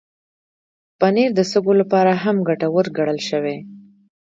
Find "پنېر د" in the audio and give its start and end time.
0.99-1.39